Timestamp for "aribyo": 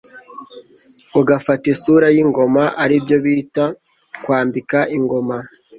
2.83-3.17